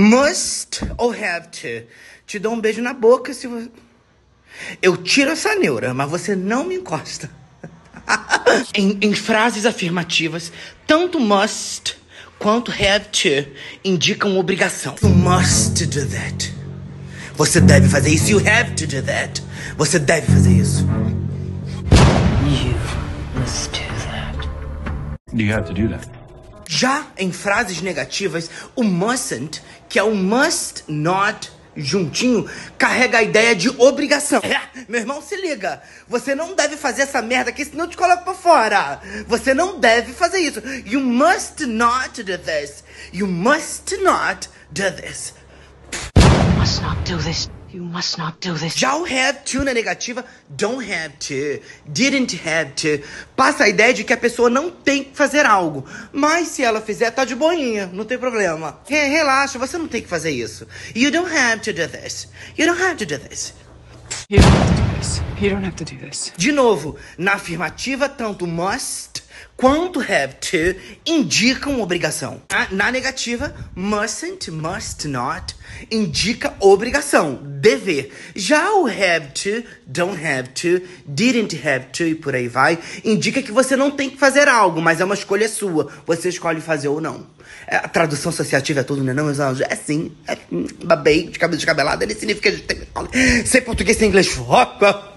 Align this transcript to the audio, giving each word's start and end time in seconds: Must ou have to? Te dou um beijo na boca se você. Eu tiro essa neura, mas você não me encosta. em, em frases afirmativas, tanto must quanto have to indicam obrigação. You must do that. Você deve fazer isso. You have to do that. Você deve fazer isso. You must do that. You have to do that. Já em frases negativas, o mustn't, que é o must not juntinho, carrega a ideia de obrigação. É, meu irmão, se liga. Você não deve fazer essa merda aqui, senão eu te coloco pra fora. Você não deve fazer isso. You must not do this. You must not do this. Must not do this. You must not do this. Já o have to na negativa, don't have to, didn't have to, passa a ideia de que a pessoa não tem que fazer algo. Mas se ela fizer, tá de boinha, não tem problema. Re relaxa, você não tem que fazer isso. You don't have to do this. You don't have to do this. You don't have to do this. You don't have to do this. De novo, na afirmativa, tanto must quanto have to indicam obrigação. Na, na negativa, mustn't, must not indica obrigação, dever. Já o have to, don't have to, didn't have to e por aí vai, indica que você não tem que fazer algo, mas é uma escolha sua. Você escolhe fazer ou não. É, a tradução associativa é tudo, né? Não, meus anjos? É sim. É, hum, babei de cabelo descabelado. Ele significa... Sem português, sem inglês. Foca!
Must 0.00 0.80
ou 0.96 1.12
have 1.12 1.48
to? 1.48 1.86
Te 2.26 2.38
dou 2.38 2.54
um 2.54 2.60
beijo 2.60 2.80
na 2.80 2.94
boca 2.94 3.34
se 3.34 3.46
você. 3.46 3.68
Eu 4.80 4.96
tiro 4.96 5.30
essa 5.30 5.54
neura, 5.54 5.92
mas 5.92 6.08
você 6.08 6.34
não 6.34 6.64
me 6.64 6.76
encosta. 6.76 7.30
em, 8.74 8.98
em 9.02 9.14
frases 9.14 9.66
afirmativas, 9.66 10.50
tanto 10.86 11.20
must 11.20 11.98
quanto 12.38 12.72
have 12.72 13.08
to 13.10 13.46
indicam 13.84 14.38
obrigação. 14.38 14.94
You 15.02 15.10
must 15.10 15.84
do 15.84 16.06
that. 16.06 16.54
Você 17.34 17.60
deve 17.60 17.86
fazer 17.86 18.08
isso. 18.08 18.30
You 18.30 18.38
have 18.38 18.74
to 18.76 18.86
do 18.86 19.02
that. 19.02 19.42
Você 19.76 19.98
deve 19.98 20.26
fazer 20.32 20.52
isso. 20.52 20.80
You 22.46 22.74
must 23.38 23.70
do 23.72 23.80
that. 24.06 24.48
You 25.34 25.54
have 25.54 25.66
to 25.66 25.74
do 25.74 25.90
that. 25.90 26.19
Já 26.72 27.04
em 27.18 27.32
frases 27.32 27.82
negativas, 27.82 28.48
o 28.76 28.84
mustn't, 28.84 29.60
que 29.88 29.98
é 29.98 30.04
o 30.04 30.14
must 30.14 30.84
not 30.86 31.50
juntinho, 31.74 32.48
carrega 32.78 33.18
a 33.18 33.22
ideia 33.24 33.56
de 33.56 33.68
obrigação. 33.70 34.40
É, 34.44 34.60
meu 34.88 35.00
irmão, 35.00 35.20
se 35.20 35.34
liga. 35.34 35.82
Você 36.06 36.32
não 36.32 36.54
deve 36.54 36.76
fazer 36.76 37.02
essa 37.02 37.20
merda 37.20 37.50
aqui, 37.50 37.64
senão 37.64 37.86
eu 37.86 37.90
te 37.90 37.96
coloco 37.96 38.22
pra 38.22 38.34
fora. 38.34 39.00
Você 39.26 39.52
não 39.52 39.80
deve 39.80 40.12
fazer 40.12 40.38
isso. 40.38 40.60
You 40.86 41.00
must 41.00 41.66
not 41.66 42.22
do 42.22 42.38
this. 42.38 42.84
You 43.12 43.26
must 43.26 43.96
not 43.96 44.48
do 44.70 44.92
this. 44.92 45.34
Must 46.56 46.82
not 46.82 47.02
do 47.02 47.18
this. 47.18 47.50
You 47.72 47.84
must 47.84 48.18
not 48.18 48.40
do 48.40 48.54
this. 48.54 48.74
Já 48.74 48.96
o 48.96 49.04
have 49.04 49.44
to 49.44 49.62
na 49.62 49.72
negativa, 49.72 50.24
don't 50.48 50.82
have 50.82 51.12
to, 51.20 51.62
didn't 51.86 52.34
have 52.44 52.72
to, 52.72 53.00
passa 53.36 53.64
a 53.64 53.68
ideia 53.68 53.94
de 53.94 54.02
que 54.02 54.12
a 54.12 54.16
pessoa 54.16 54.50
não 54.50 54.72
tem 54.72 55.04
que 55.04 55.16
fazer 55.16 55.46
algo. 55.46 55.86
Mas 56.12 56.48
se 56.48 56.64
ela 56.64 56.80
fizer, 56.80 57.12
tá 57.12 57.24
de 57.24 57.36
boinha, 57.36 57.88
não 57.92 58.04
tem 58.04 58.18
problema. 58.18 58.80
Re 58.88 59.06
relaxa, 59.08 59.56
você 59.56 59.78
não 59.78 59.86
tem 59.86 60.02
que 60.02 60.08
fazer 60.08 60.30
isso. 60.30 60.66
You 60.96 61.12
don't 61.12 61.30
have 61.32 61.60
to 61.60 61.72
do 61.72 61.86
this. 61.86 62.28
You 62.58 62.66
don't 62.66 62.82
have 62.82 62.96
to 62.96 63.06
do 63.06 63.18
this. 63.18 63.54
You 64.28 64.40
don't 64.40 64.52
have 64.52 64.74
to 64.74 64.82
do 64.82 64.98
this. 64.98 65.22
You 65.40 65.50
don't 65.50 65.64
have 65.64 65.76
to 65.76 65.84
do 65.84 65.96
this. 65.96 66.32
De 66.36 66.50
novo, 66.50 66.96
na 67.16 67.34
afirmativa, 67.34 68.08
tanto 68.08 68.48
must 68.48 69.09
quanto 69.56 70.00
have 70.00 70.34
to 70.34 70.78
indicam 71.04 71.80
obrigação. 71.80 72.42
Na, 72.50 72.68
na 72.70 72.92
negativa, 72.92 73.54
mustn't, 73.74 74.50
must 74.50 75.06
not 75.06 75.54
indica 75.90 76.54
obrigação, 76.60 77.38
dever. 77.42 78.10
Já 78.34 78.72
o 78.74 78.86
have 78.86 79.28
to, 79.34 79.68
don't 79.86 80.18
have 80.24 80.48
to, 80.50 80.82
didn't 81.06 81.56
have 81.56 81.86
to 81.92 82.04
e 82.04 82.14
por 82.14 82.34
aí 82.34 82.48
vai, 82.48 82.78
indica 83.04 83.42
que 83.42 83.52
você 83.52 83.76
não 83.76 83.90
tem 83.90 84.10
que 84.10 84.16
fazer 84.16 84.48
algo, 84.48 84.80
mas 84.80 85.00
é 85.00 85.04
uma 85.04 85.14
escolha 85.14 85.48
sua. 85.48 85.90
Você 86.06 86.28
escolhe 86.28 86.60
fazer 86.60 86.88
ou 86.88 87.00
não. 87.00 87.26
É, 87.66 87.76
a 87.76 87.88
tradução 87.88 88.30
associativa 88.30 88.80
é 88.80 88.82
tudo, 88.82 89.02
né? 89.04 89.12
Não, 89.12 89.24
meus 89.24 89.38
anjos? 89.38 89.66
É 89.68 89.76
sim. 89.76 90.12
É, 90.26 90.36
hum, 90.50 90.66
babei 90.84 91.28
de 91.28 91.38
cabelo 91.38 91.56
descabelado. 91.56 92.02
Ele 92.02 92.14
significa... 92.14 92.50
Sem 93.44 93.62
português, 93.62 93.96
sem 93.96 94.08
inglês. 94.08 94.28
Foca! 94.28 95.09